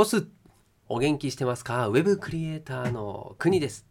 [0.00, 0.28] オス
[0.88, 1.88] お元気してますか？
[1.88, 3.84] ウェブクリエイターの国です。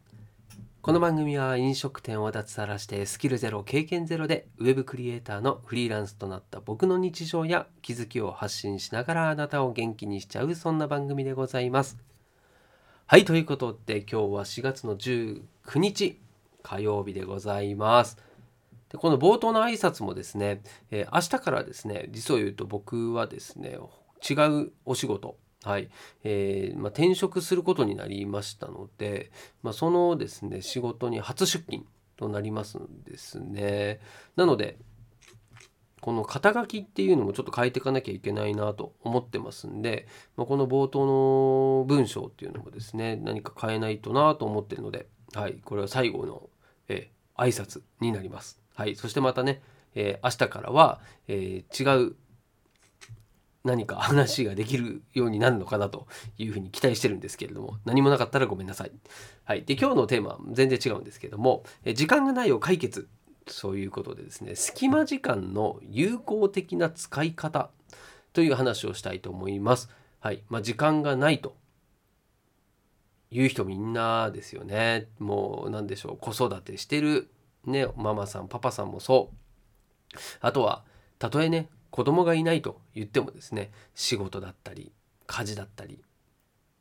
[0.81, 11.97] この番組は飲食店を脱サラしてスキルゼロ経験ゼロでウェブクリエイターのフリーランスとなった僕の日常や気づきを発信しながらあなたを元気にしちゃうそんな番組でございます。
[13.05, 15.41] はいということで今日は4月の19
[15.75, 16.21] 日
[16.63, 18.17] 火曜日でございます。
[18.93, 23.77] でこの冒頭の挨拶もですね、えー、明日からですね実を言うと僕はですね
[24.25, 25.35] 違うお仕事
[25.67, 25.89] はい
[26.23, 29.31] えーまあ、転職することになりましたので、
[29.63, 33.99] まあ、そのですね仕事に初出勤となりますんですね。
[34.37, 34.77] なので
[35.99, 40.07] この肩書きっていうのもちょっと変えていかなきゃいけないなと思ってますんで、
[40.37, 46.49] まあ、この冒頭の文章っていうのもですね何か変えないとなと思ってるので、はい、これは最後の、
[46.87, 48.61] えー、挨拶になります。
[48.73, 49.61] はい、そしてまたね、
[49.95, 52.15] えー、明日からは、えー、違う
[53.67, 56.07] 何か話ができるようになるのかなと
[56.37, 58.91] いうふうに期待してるんですけれども何もなかったらごめんなさい。
[59.45, 63.07] はい、で今日のテーマ全然違うんですけども「時間がないを解決」
[63.47, 67.69] そういうことでですね隙間時間の有効的な使い方
[68.33, 69.89] という話をしたいと思います。
[70.19, 71.55] はいまあ、時間がないと
[73.31, 75.07] いう人みんなですよね。
[75.19, 77.29] もう何でしょう子育てしてる、
[77.65, 80.17] ね、ママさんパパさんもそう。
[80.41, 80.83] あとは
[81.19, 84.91] たとえね子供がいないと言ってもですね仕事だったり
[85.25, 85.99] 家事だったり、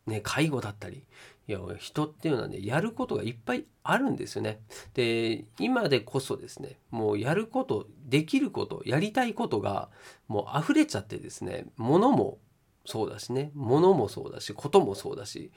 [0.06, 1.05] ね、介護だったり
[1.48, 4.61] いや人っていうのはねやることがいっぱいあるんですよね。
[4.92, 9.89] で今でこそですねもうやることできることやりたいことが
[10.28, 12.37] もう溢れちゃってですね物も
[12.84, 15.50] そうだしね物もそうだしこともそうだし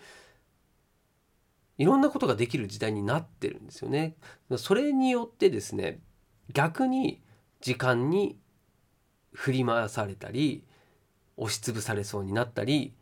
[1.78, 4.16] いろんなことができる時代になってるんですよね。
[4.56, 6.00] それによってですね
[6.54, 7.22] 逆に
[7.60, 8.38] 時間に
[9.34, 10.64] 振り回されたり
[11.38, 12.94] 押しつぶされそうになったり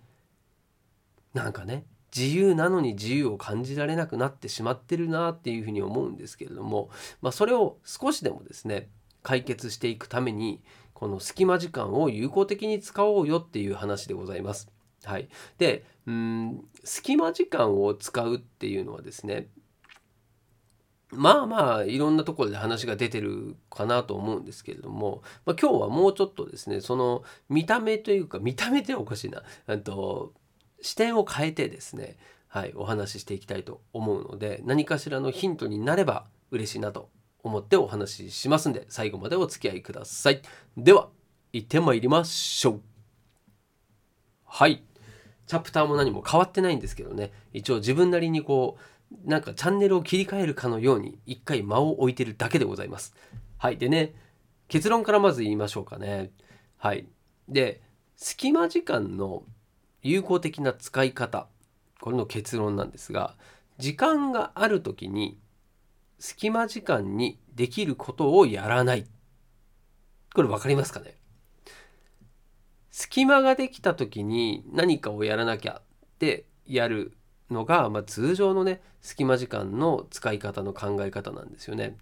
[1.33, 6.89] なんかね自由なのに自由を感じられなくなってしまってるなっていうふうに思うんですけれども、
[7.21, 8.89] まあ、それを少しでもですね
[9.23, 10.61] 解決していくために
[10.93, 14.71] この隙間時間を有効的に使おうよっていう話でございます。
[15.03, 19.47] はい、でうん隙間時間を使うっていうのはですね
[21.11, 29.43] まあまあいろんなところで話が出てるかなと思うんですけれども、まあ、今日はもうちょっとですねその見た目というか見た目っておかしいな
[29.79, 30.33] と
[30.81, 32.17] 視点を変えてですね、
[32.49, 37.09] はい、お話ししていきたいと思うので何かしらのヒントになれば嬉しいなと
[37.41, 40.41] 思ってお話ししますんで最後までお付き合いください。
[40.75, 41.09] では
[41.53, 42.81] 行ってまいりましょう。
[44.45, 44.83] はい
[45.45, 48.81] チャプターも何も変わってないんですけどね一応自分なりにこう
[49.23, 53.15] なんかチャンネルを切り替えるかのように一回間を置いてるだけでございます。
[53.57, 53.77] はい。
[53.77, 54.15] でね、
[54.67, 56.31] 結論からまず言いましょうかね。
[56.77, 57.07] はい。
[57.47, 57.81] で、
[58.15, 59.43] 隙間時間の
[60.01, 61.47] 有効的な使い方。
[61.99, 63.35] これの結論なんですが、
[63.77, 65.39] 時間がある時に
[66.19, 69.05] 隙間時間にできることをやらない。
[70.33, 71.15] これ分かりますかね？
[72.91, 77.16] 隙間ができた時に何かをやらなきゃってやる
[77.49, 81.97] のが、まあ、通常のね隙間時間の使い方の考え方なんですよね。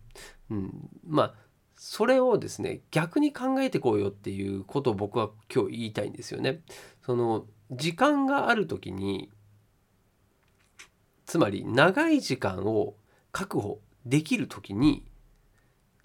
[0.50, 1.34] うん、まあ
[1.78, 6.62] それをですね逆に考えてこうよっていうことを僕は今日言いたいんですよね。
[7.06, 9.30] その時間がある時に
[11.26, 12.96] つまり長い時間を
[13.32, 15.06] 確保できる時に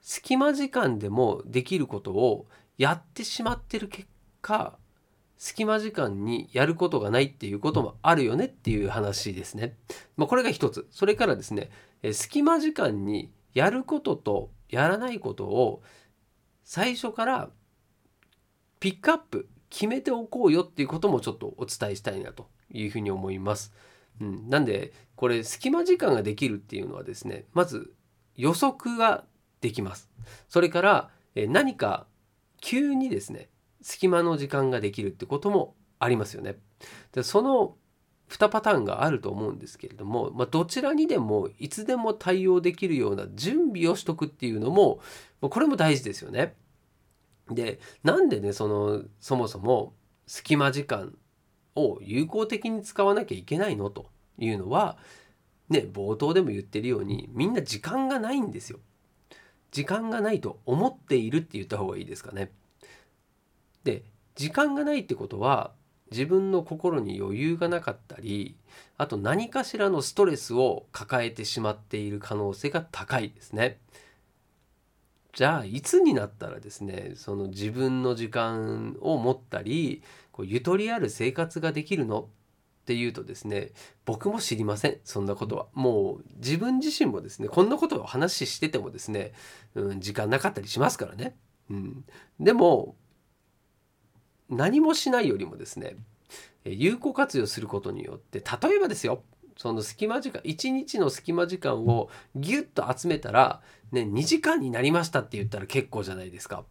[0.01, 2.47] 隙間時間でもできることを
[2.79, 4.09] やってしまってる結
[4.41, 4.79] 果
[5.41, 9.75] 隙間時間にやることがないっていうこともあるよねっていう話ですね。
[10.19, 10.87] まあ、これが一つ。
[10.91, 11.71] それからですね、
[12.13, 15.83] 隙間時間にやることとやらないことを
[16.63, 17.49] 最初から
[18.81, 23.73] ピックアップ決めておこうよっていうこともちょっとお伝えしたいなというふうに思います。
[24.21, 27.95] うん、なんでこれ隙間時間ができるっていうのはですねまず
[28.37, 29.25] 予測が
[29.63, 30.11] できます。
[30.51, 32.07] それから何か
[32.61, 33.49] 急にですね
[33.83, 36.57] 隙間の時間ができるってこともありますよね。
[37.13, 37.77] でその
[38.29, 45.01] 2パターンがあると思うんですけれども、まあ、どちらにでもいつでも対応できるような準備をしとくっていうのも
[45.41, 46.55] これも大事ですよね。
[47.51, 49.95] でなんでねそのそもそも
[50.27, 51.17] 隙間時間
[51.75, 54.97] を有効的に使わなきゃいけないのというのは
[55.69, 58.79] ね冒頭でも言ってるようにみんな時間がないんですよ。
[59.73, 62.53] 時間がないと思っているって言った方がいいですかね。
[63.85, 64.03] で
[64.35, 65.73] 時間がないってことは
[66.11, 68.57] 自分の心に余裕がなかったり
[68.97, 73.79] あと何かしらのストレスを抱えてしまっている可能性が高いですね。
[75.33, 82.29] じゃあいつになったらですねその自分の時間を持ったりこうゆとりある生活ができるの？
[82.83, 83.71] っていうとですね
[84.05, 85.67] 僕も知りませんそんなことは。
[85.75, 89.33] もう自分自身もですねこんなことを話しててもですね、
[89.77, 91.37] うん、時間なかったりしますからね、
[91.71, 92.05] うん、
[92.41, 92.97] でも
[94.51, 95.97] 何もしないよりもですね
[96.65, 99.23] 有効活用することによって例えばですよ
[99.57, 103.61] その隙間時間1日の隙間時間をギュッと集めたら、
[103.93, 106.65] ね、2時間になりましたって言ったら結構じゃないですか。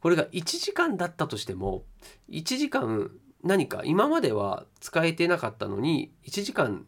[0.00, 1.84] これが1時間だったとしても
[2.28, 3.12] 1時間
[3.44, 6.86] 何か今までは使えてなかったのに1時間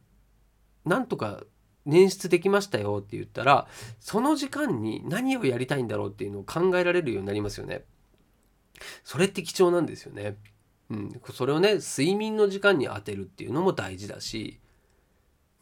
[0.85, 1.45] なんとか
[1.87, 3.69] 捻出できましたよって言ったら
[4.01, 7.85] その時間に何をやりたいんだろうっていうのを考えられるようになりますよね。
[9.05, 10.37] それって貴重なんですよね。
[10.91, 14.61] うん、それをね睡眠の時間に当てるっていうのも大事だし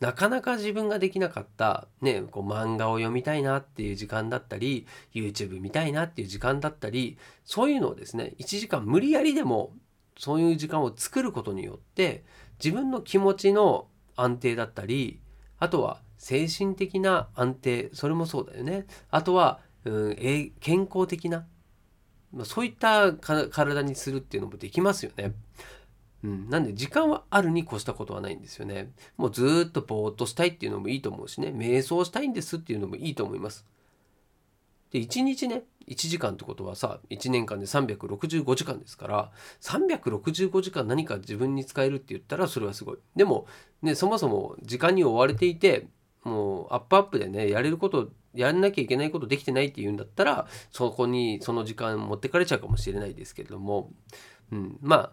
[0.01, 9.73] なかなか自分ができなかった、ね、こう漫画を読みたいなっていう時間だったり YouTube 見たいなっていう時間だったりそういうのをですね1時間無理やりでも
[10.19, 12.25] そういう時間を作ることによって
[12.63, 13.87] 自分の気持ちの
[14.17, 15.21] 安定だったり
[15.61, 20.17] あとは精神的な安定それもそうだよねあとは、うん、
[20.59, 21.47] 健康的な
[22.33, 25.35] まそういった体にするっていうのもできますよね。
[26.25, 28.93] うん、なんで時間はあるに越したことはないんですよね。
[29.17, 33.67] もうずっとぼーっとしたいっていうのもいいと思うしね、瞑想したいんですっていうのもいいと思います。
[34.93, 42.99] で、1日ね、1時間ってことはさ、1年間で365時間ですから、365時間何か自分に使えるって言ったらそれはすごい。
[43.17, 43.47] でも、
[43.83, 45.89] ね、そもそも時間に追われていて、
[46.25, 53.91] もうアップアップでね、やれること、やんなきゃいけないことできてないっていうんだったら、そこにその時間持ってかれちゃうかもしれないですけれども、
[54.51, 55.13] うん、まあ、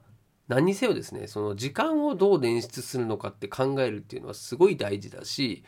[0.50, 5.64] 何にせよですねその時間をどう捻出するのかって考えるっていうのはすごい大事だし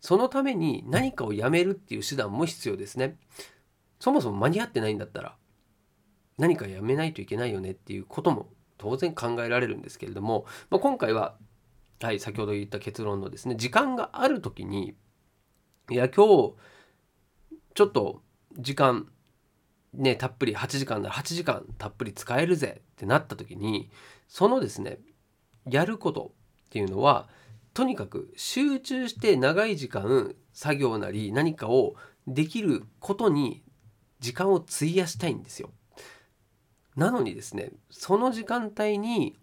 [0.00, 3.16] そのために何かをやめるっていう手段も必要ですね。
[3.98, 5.34] そもそも間に合ってないんだったら
[6.36, 11.34] 何かやめないといけないよねっていうことも当然考えられるんですけれども、まあ、今回は、
[12.00, 14.94] はい、先ほど言った結論のですね時間がある時に
[15.90, 16.54] いや今日
[17.78, 18.22] ちょっと
[18.58, 19.06] 時間
[19.94, 23.88] ねたっぷり8時間なら8時間たっぷり使えるぜってなった時に
[24.26, 24.98] そのですね
[25.64, 26.32] やること
[26.66, 27.28] っていうのは
[27.74, 31.94] とにかく集中して長い時間作業なり何かを
[32.26, 33.62] できることに
[34.18, 35.70] 時間を費やしたいんですよ。
[36.96, 39.38] なのにですねその時間帯に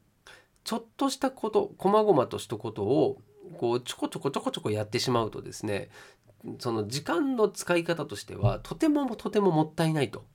[0.66, 3.22] ちょっとしたこと細々としたことを
[3.58, 5.90] こうちょこちょこちょこちょこやってしまうとですね
[6.59, 10.25] その時間の使い方としてはとてもとてももったいないと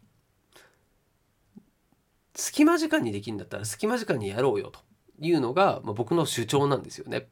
[2.35, 4.81] 隙間時間にできるんだったら隙間時間にやろうよと
[5.21, 7.29] いうのが、ま、僕の主張なんですよね。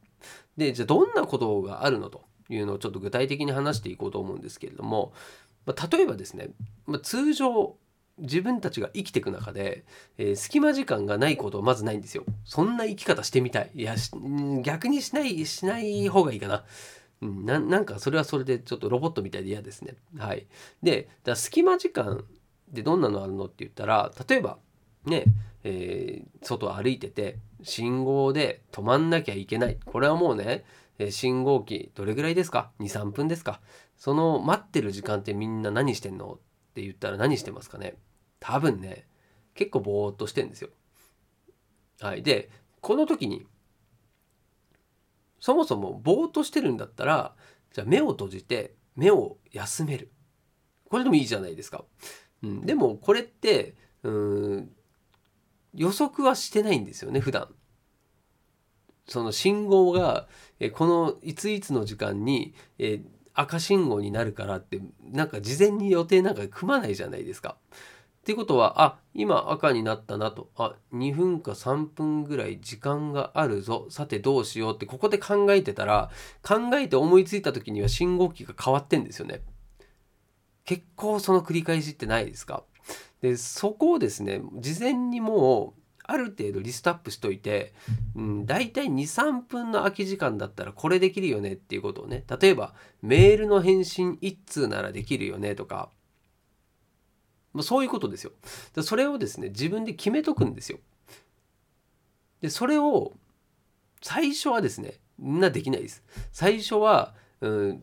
[0.56, 5.12] でじゃあどんなことがあるのというのをちょっと具体的に話していこうと思うんですけれども、
[5.64, 6.50] ま、例えばですね、
[6.86, 7.76] ま、通常
[8.18, 9.84] 自分たちが生きていく中で、
[10.18, 12.24] えー、隙間時間がないことはまずないんですよ。
[12.44, 13.70] そんな生き方してみたい。
[13.74, 13.94] いや
[14.62, 16.64] 逆にしないしない方がいいかな。
[17.20, 19.96] ななんかそれはそれでちょっとロボットみたいで嫌ですね。
[20.18, 20.46] はい。
[20.82, 22.24] で、だ隙間時間
[22.70, 24.58] でどんなのあるのって言ったら、例えば
[25.04, 25.24] ね、
[25.64, 29.78] えー、外歩いてて信号で止まんなきゃいけない。
[29.84, 30.64] これはもうね
[31.10, 33.60] 信号機どれぐらいですか？23分ですか？
[33.96, 36.34] その待ってる時間ってみんな何してんの？
[36.34, 36.38] っ
[36.74, 37.96] て言ったら何してますかね？
[38.38, 39.08] 多分ね
[39.54, 40.70] 結構ぼーっとしてんですよ。
[42.00, 42.50] はい、で
[42.80, 43.44] この時に
[45.48, 47.34] そもそもぼーっとしてるんだったら
[47.72, 50.12] じゃあ目を閉じて目を休める
[50.90, 51.86] これでもいいじゃないですか。
[52.42, 54.70] うん、でもこれってうん
[55.72, 57.48] 予測はしてないんですよね普段
[59.06, 60.28] その信号が
[60.60, 63.00] えこのいついつの時間にえ
[63.32, 67.56] 赤信号になるからってなんか事前に予定なんか組まないじゃないですか。
[68.28, 70.50] ってことはあ今赤になったなと。
[70.54, 73.86] あ2分か3分ぐらい時間があるぞ。
[73.88, 76.10] さてどうしようってここで考えてたら
[76.42, 79.40] 考えて思いついた時には信号機が変わってんですよね。
[80.66, 82.64] 結構その繰り返しってないですか？
[83.22, 87.72] でそこをですね事前にもうある程度リストアップしといて、
[88.14, 95.88] うん、大体23分の空き時間だったらこれできるよねっていうことをね例えばメールの返信1通ならできるよねとか
[97.58, 98.32] まそういうことですよ。
[98.82, 100.78] それをですね自分で決めとくんですよ。
[102.40, 103.12] でそれを
[104.00, 106.02] 最初はですねみんなできないです。
[106.32, 107.82] 最初は、うん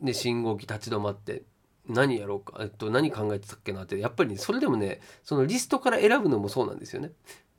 [0.00, 1.42] ね、信号機立ち止まって
[1.88, 7.12] 何やろうか、えっと、何考えてたっけなってやっぱり、ね、それでもねそのリストから選ぶのもそうなんですよね。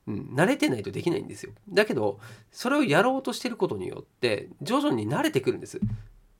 [0.07, 1.51] うん、慣れてないとできないんですよ。
[1.69, 2.19] だけど
[2.51, 5.79] それをやろうとしてることによって徐々に慣れてくるんです。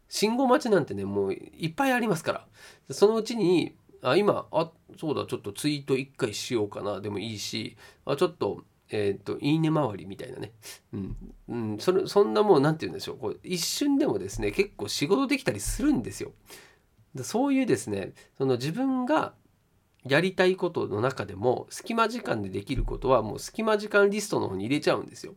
[0.07, 10.51] 信号待ちなんてねもういっぱいありますからそのうちにあ今あそうだちょっとツイート1回しようかなでもいいしあちょっとえっ、といいね回りみたいなね、
[10.93, 16.31] うんうん、それそんなもう何て言うんでしょうこう一瞬でもですね結構仕事できたりするんですよ。
[17.23, 19.33] そういうですねその自分が
[20.05, 25.33] やりたいことの中でも隙間時間でできることはもう隙間時間リストの方に入れちゃうんですよ。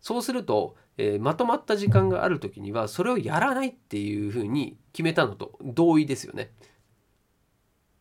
[0.00, 6.50] そうすると、えー、まとまった時間がある時にはそれをやらないっていうふうに決めたのと同意ですよね。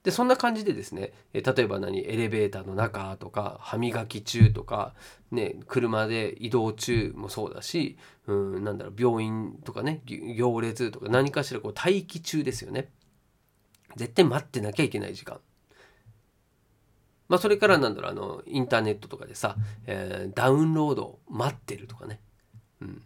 [0.08, 4.94] でそんな感じでですね、え例えば何エレベーターの中とか歯磨き中とか、
[5.32, 12.90] ね、車で移動中もそうだし、うん、なんだろう病院とかね行列とか何かしらこう待機中ですよね。
[13.98, 15.42] 絶対待ってなきゃいけない時間。
[17.28, 22.22] まあ、それからなんだろうあのインターネットとかでさ、えー、ダウンロード待ってるとかね、
[22.80, 23.02] うん、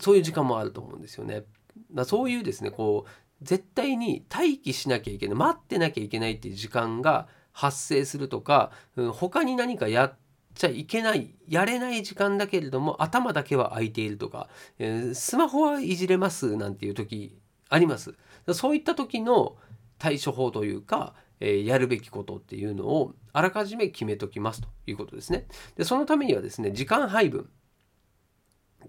[0.00, 1.44] そういう時間もあると思うんですよね。
[1.92, 3.10] だそういうですねこう
[3.42, 10.14] 絶対に待機しなきゃいけない待ってなきゃいけないっていう時間が発生するとか、うん、他に何かやっ
[10.54, 18.14] ちゃいけないやれない時間だけれども頭だけは空いているとか、えー、スマホはいじれますなんていう時あります。
[18.52, 19.56] そういった時の
[19.98, 25.46] 対処法というか、えー、やるべきことっていうのをあらかじめ決めときますということですね。
[25.76, 27.48] でそのためにはですね時間配分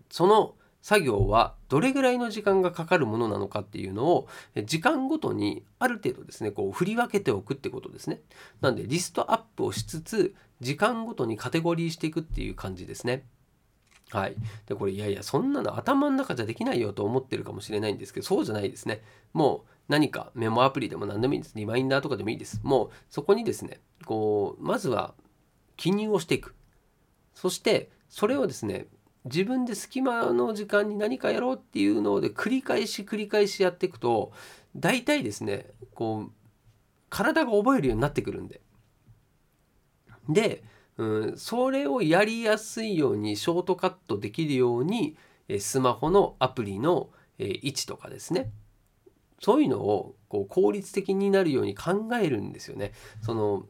[0.09, 4.27] その作業はどれぐらいの時間がかかるものなのかっていうのを
[4.65, 8.21] 時間ごとにある程度ですねこう振り分けておくってことですね。
[8.61, 13.23] なんでリストアップをしつつ時間ごとにカテゴリーしていくっていう感じですね。
[14.11, 14.35] はい。
[14.67, 19.01] で、これ、いやいや、そんなの頭の中じゃできないよと思ってるかもしれないんですけど、そうじゃないですね。
[19.33, 21.53] もう何かメモアプリでも何でもいいんです。
[21.55, 22.59] リマインダーとかでもいいです。
[22.63, 25.13] もうそこにですね、こう、まずは
[25.77, 26.55] 記入をしていく。
[27.33, 28.87] そして、それをですね、
[29.25, 34.31] 自分で隙間の時間に何かやろうっていうので繰り返し繰り返しやっていくと
[34.75, 36.31] 大体ですねこう
[37.09, 38.61] 体が覚えるようになってくるんで。
[40.29, 40.63] で、
[40.97, 45.17] うん、それをやりやすいようにショートカットできるように
[45.59, 48.51] スマホのアプリの位置とかですね。
[49.39, 52.93] そういうのをこう効率的になるように考えるんですよね。
[53.21, 53.65] その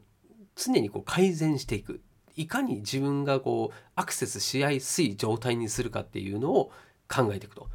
[0.54, 2.00] 常にこう改善していく。
[2.36, 6.70] いかに自分がこうアクセスしやすい状態にするかっていうのを
[7.08, 7.68] 考えていくと。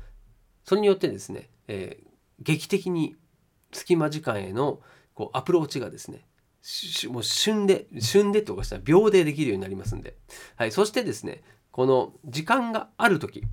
[0.64, 2.08] それによってですね、えー、
[2.40, 3.16] 劇的に
[3.72, 4.82] 隙間時間への
[5.14, 6.26] こうアプローチがですね
[7.10, 10.18] もう旬で旬でとかしたら秒でできるようになりますんで、
[10.58, 13.44] はい、そしてですねこの時間がある時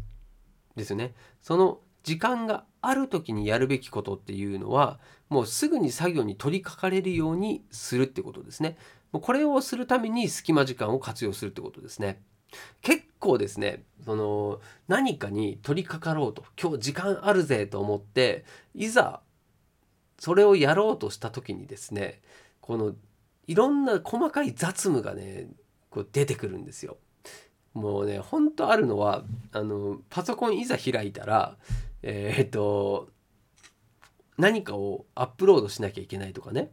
[0.76, 1.14] ですよね。
[1.40, 8.76] その時間がある時にやるべきことっていうのはもうすぐに作業に取り掛かれるようにするってことですね。
[9.20, 12.22] これをするために隙間時間を活用するってことですね。
[12.82, 18.44] 結構ですねその何かに取り掛かろうと今日時間あるぜと思って
[18.74, 19.20] いざ
[20.18, 22.20] それをやろうとした時にですね
[22.60, 22.94] この
[23.46, 25.48] いろんな細かい雑務がね
[25.90, 26.96] こう出てくるんですよ。
[27.74, 31.56] もうねほんとあるのはあのパソコンいざ開いたら
[32.02, 33.08] えー、っと
[34.38, 36.70] 何かをアップロードしなきゃいけないとかね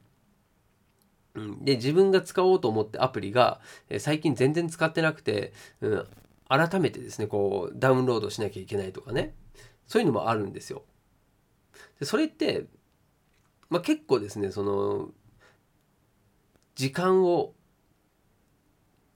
[1.36, 6.06] うん、で自分が使おうと思ってアプリが、え最近全然使ってなくて、うん、
[6.48, 9.34] 改めてですねこうダウンロードしなきゃいけないとかね
[9.88, 10.84] そういうのもあるんですよ。
[12.00, 12.66] でそれって、
[13.70, 15.10] まあ、結構ですねその
[16.76, 17.54] 時間を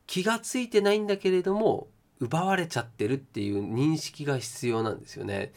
[0.07, 1.87] 気が付いてないんだけれども
[2.19, 5.51] 奪われちゃってるっていう認識が必要なんですよね。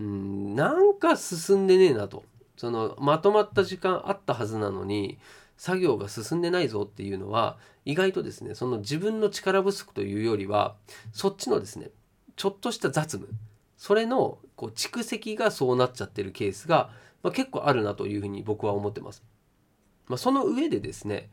[0.00, 2.24] うん、なんか進んでねえなと。
[2.56, 5.18] そのまとまった時間あったはずなのに
[5.62, 10.74] 作業が進んでないぞっていうのは意外とですねその自分の力不足というよりは
[11.12, 11.90] そっちのですね
[12.34, 13.32] ちょっとした雑務
[13.76, 16.90] それのこう蓄積がそうなっちゃってるケースが、
[17.22, 19.22] まあ、結構あるなというふうに僕は思ってます。
[20.08, 21.30] まあ、その上でですね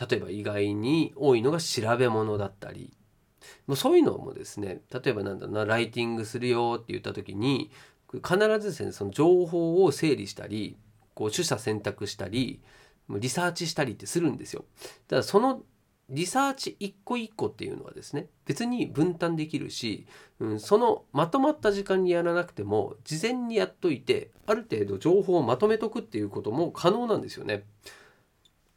[0.00, 2.92] 例えば意外に多いのが調べ物だったり
[3.66, 7.72] もうそういうのもですね例えばなんだろうなライティングするよって言った時に
[8.12, 10.76] 必ずですねその情報を整理したり
[11.14, 12.60] こう取捨選択したり
[13.10, 14.64] リサーチしたりってするんですよ。
[15.08, 15.62] ただその
[16.10, 20.06] リサーチ一個一個っていうのはですね別に分担できるし、
[20.40, 27.64] うん、そのまとまった時間にやらなくても事前にやっといてある程度情報をまとめとくっていうことも可能なんですよね。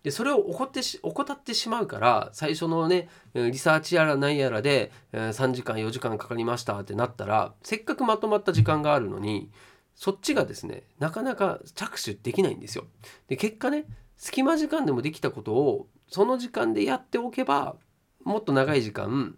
[0.04, 9.52] でそれを怠ってし怠ってしまうから最初のねリサーチやら何やらで3時間4時間かかりましたってなったらせっかくまとまった時間があるのに
[9.96, 12.86] そっちがですねなかなか着手できないんですよ。
[13.28, 13.86] で結果ね
[14.22, 17.76] 隙間時間でもできたことをその時間でやっておけば
[18.24, 19.36] もっと長い時間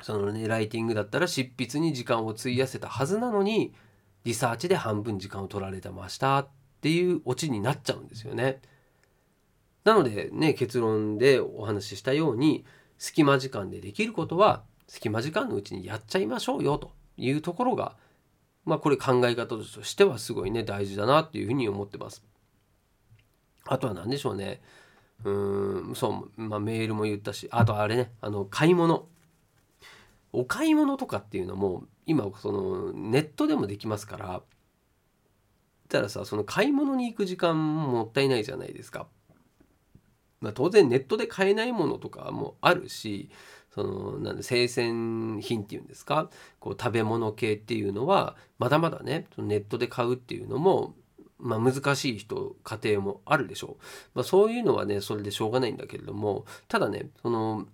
[0.00, 3.74] そのねライティングだったら執筆に時間を費やせたはずなのに
[4.22, 6.48] リサーチで半分時間を取られてましたっ
[6.82, 8.60] ていうオチになっちゃうんですよね。
[9.82, 12.64] なのでね結論でお話ししたように
[12.96, 17.96] 隙間時間でできることは隙間時間のうちにやっちゃいましょうよというところが
[18.64, 22.22] まあこれ考え方としてはすごいね大事だなっていうふうに思ってます。
[23.66, 24.60] あとは何でしょうね。
[25.24, 29.06] うーんそう、まあ、メールも言ったしあとあれねあの買い物
[30.32, 34.42] お買い物とかっていうのも今そのネットでもできますから
[35.88, 39.06] たらさその買い物に行く時間ももったいないじゃないですか。
[40.40, 43.30] まあ、当然ネットで買えないものとかもあるし
[43.74, 46.28] そのなんで生鮮品っていうんですか
[46.60, 50.94] こう食べ物系っていうのはまだまだねネットで買うっていうのも
[51.38, 57.66] まあ、難しい人家庭もあるでしょう、まあ、そういうのはねそれでしょうがないんだけれどもただねその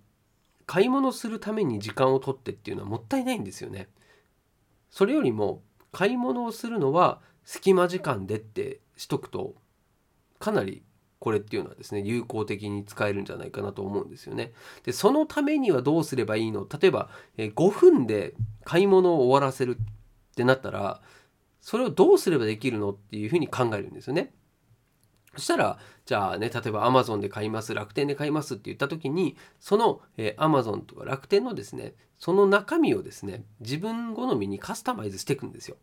[0.65, 3.89] 買い物するために時間を取ってっていうのはもったいないんですよね。
[4.89, 9.55] それよりも買い物をするのは隙間時間でってしとくと
[10.39, 10.83] かなり
[11.19, 14.53] これっていうのはですね有効的に使えるんじゃないかなと思うんですよね。
[14.83, 16.67] でそのためにはどうすればいいの？
[16.81, 21.01] 例えばえ5分で買い物を終わらせるってなったら
[21.61, 24.33] それをどうすればできるのっていうふうに考えるんですよね。
[25.35, 35.77] そしたらじゃあね例えば Amazon で買います楽天で買いますって言った時にその、えー、Amazon とか楽天のですねその中身をですね自分好みにカスタマイズしていくんですよ。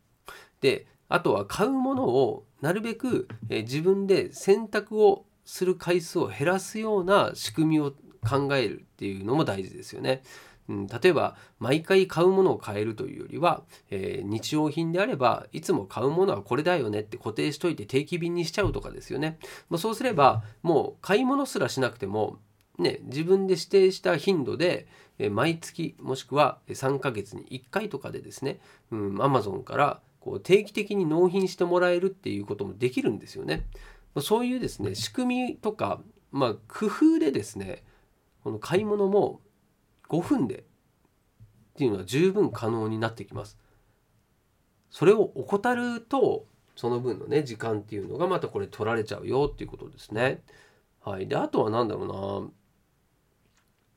[0.60, 7.92] であとは買うものをなるべく、えー、自分で選択をする回数を減らすような仕組みを
[8.28, 10.22] 考えるっていうのも大事ですよね。
[10.68, 19.38] うん、例えば毎回買うものを変えるというよりは、えー、日用品であればいつも買うものはこれだよねって固定しといて定期便にしちゃうとかですよね。
[19.70, 22.38] まあ、そうすればもう買い物すらしなくても
[22.78, 24.86] ね、自分で指定した頻度で、
[25.30, 28.60] 毎月もしくは3ヶ月に1回とかでですね、
[28.92, 33.66] うん、Amazon からこう定期的に納品してもらえるっていうこともできるんですよね。
[34.20, 37.82] そういうですね仕組みとか、まあ、工夫でですね
[38.42, 39.40] この買い物も
[40.08, 40.62] 5分でっ
[41.76, 43.58] ていうのは十分可能になってきます。
[44.90, 50.42] それを怠るとその分のね時間っていうのがまたこれ取られちゃうよっていうことですね。
[51.00, 52.50] はい、であとは何だろ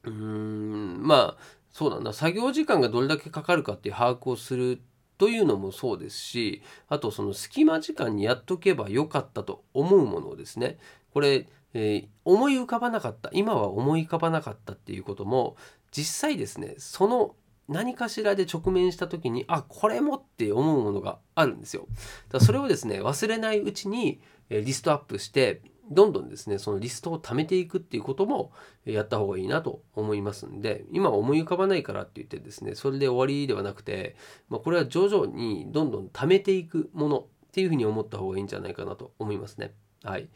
[0.04, 1.38] うなうーんまあ
[1.70, 4.82] そうだな作業時間がどれだけかかるかっていう把握をする
[5.18, 10.80] というのもそうですしあとその隙間時間にやっとけばよかったと思うものをですね
[11.14, 15.56] これ、えー、思い浮かばなかった今は思い浮かばなかったっていうことも
[15.92, 17.36] 実際ですねその
[17.68, 21.88] 何かしらで直面した時にあこれもって思うものがあるんですよ。
[22.30, 28.52] だそれをですね忘れないうちにリストアップしてどんどんですねそのリストを貯めていくっていうことも
[28.86, 34.16] やった方がいいなと思いますんで今思い浮かばないからって言ってですねそれで終わりではなくて、
[34.50, 39.74] まあ、これは徐々にどんどん貯めていくものっていうふうに思った方がいいんじゃないかなと思いますね。
[40.04, 40.30] はい。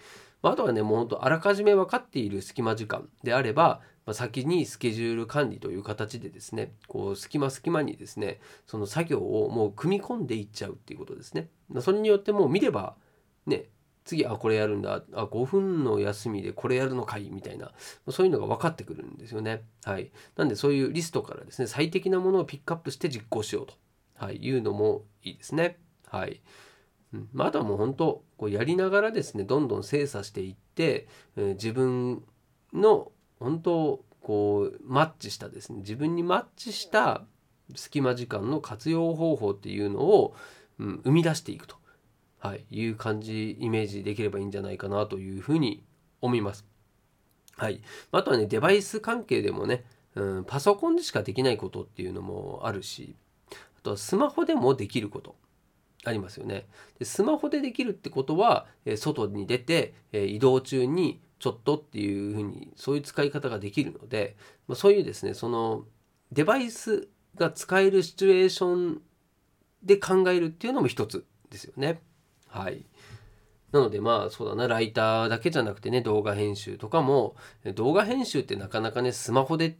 [0.45, 11.49] まあ、あとはねもうほんとあらかじめ分かっている隙間時間であればまあ、先にスケジュール管理という形でですねこう隙間隙間にですねその作業をもう組み込んでいっちゃうっていうことですね。
[11.69, 12.95] まそれによってもう見れば
[13.47, 13.65] ね
[14.03, 17.71] 次あこれやるんだあ5分の休みでこれやるのかいみたいな
[18.11, 19.63] そういうのが分かってくるんですよね。
[19.83, 23.73] はい、なんでそういうリストからですね最適なものをピックアップして実行しようと、
[24.17, 25.79] はい、いうのもいいですね。
[26.07, 26.41] はい
[27.33, 32.23] まあ、あとはもう本当こうやりながらですねどんどん精査していって、えー、自分
[32.73, 37.23] の本当こうマッチしたですね自分にマッチした
[37.75, 40.35] 隙間時間の活用方法っていうのを、
[40.79, 41.75] うん、生み出していくと、
[42.39, 45.83] はい、いう感じイメージできればいいんじゃないかなというふうに
[46.21, 46.65] 思います。
[47.57, 53.15] はい、あとはねデバイス関係でもね、うん、パソコンでしかできないことっていうのもあるし
[53.77, 55.35] あとはスマホでもできること。
[56.09, 56.65] ありますよね。
[56.99, 64.35] でスマホでできるってことは、え外に出て、え移動中にちょっとっていうふうにそういう使い方ができるので、
[64.67, 65.85] まあ、そういうですねその
[66.31, 69.01] デバイスが使えるシチュエーション
[69.83, 72.01] で考えるっていうのも一つですよね。
[72.47, 72.85] はい。
[73.71, 77.35] なのでまあそうだなライターだけじゃなくてね動画編集とかも
[77.75, 79.77] 動画編集ってなかなかねスマホで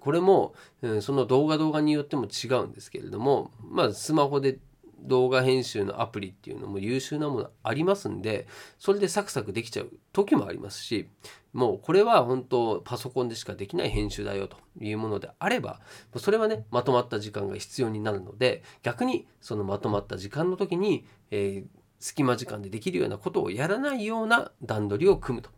[0.00, 4.58] これも、うん、その動画動画によっても違うんですけれどもまあスマホで
[5.00, 8.46] 動画編集のアプリっていうのも優秀なものありますんで
[8.78, 11.08] それでサクサクできちゃう時もありますし
[11.52, 15.80] もうこれは本当パソコンでしかできない編集だよというものであれば
[16.16, 21.66] それはねまとまった時間が必要になるので逆にそのまとまった時間の時に、えー、
[22.00, 25.50] 隙間時間でできるようなことをやらないような段取りを組むと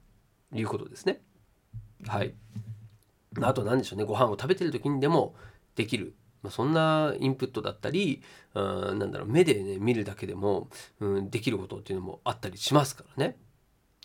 [0.53, 1.21] いうことですね。
[2.07, 2.35] はい。
[3.43, 5.35] あと何でしょうねご飯を食べてる時にでも
[5.75, 8.23] できるまあ、そんなインプットだったり、
[8.55, 8.61] う
[8.95, 10.69] ん、なんだろう目でね見るだけでも、
[11.01, 13.37] うん、できることっていうのもあったりしますからね。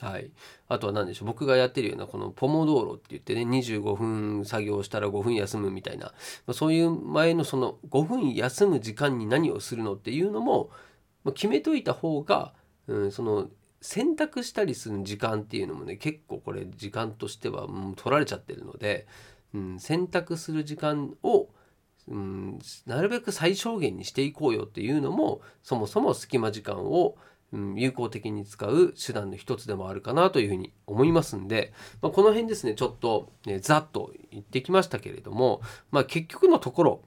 [0.01, 0.31] はい、
[0.67, 6.13] あとは何でしょう僕がやってるようなこのポモドーロって言ってね25分作業したら5分休むみたいな
[6.51, 10.71] そういう前のその5分休む時間に何をするのっていうのも
[11.35, 12.53] 決めといた方が、
[12.87, 13.47] うん、その
[13.81, 19.07] 選択したりする時間っていうのもね結構これ時間としては、う、取られちゃってるので、
[19.53, 21.49] うん、選択する時間を、
[22.07, 27.15] うん、なるべく最小限にしていこうよっていうのもそもそも隙間時間を
[27.53, 35.61] うん、有効的に使う手段の一つでもあるかなというふうに思いますんで、まあ、この辺ですねちょっと、ね、ざっと言ってきましたけれども、
[35.91, 37.01] まあ、結局のところ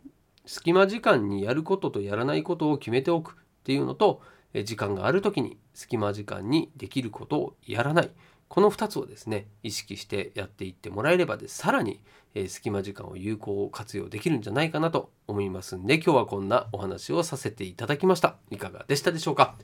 [0.47, 4.23] 隙間時間にやることとやらないことを決めておくっていうのと
[4.65, 8.11] 時間がある時に隙間時間にできることをやらない。
[8.49, 12.01] この2つをですね意識してやっていってもらえればでさらに、
[12.35, 18.37] え隙間時間を有効活用できるんじゃないかなと思いますんで今日はこんなお話をさせていただきました。
[18.51, 19.57] いかがでしたでしょうか？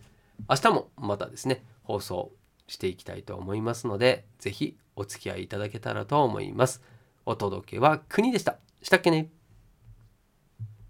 [0.49, 2.33] 明日もまたですね放送
[2.67, 6.83] していきたいと思いますので是非お付き合いいただけたらと思います。
[7.25, 8.59] お届けは国でした。
[8.83, 9.42] したっけね。